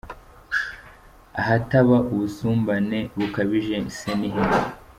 [1.39, 4.43] Ahataba ubusumbane bukabije se ni he????????.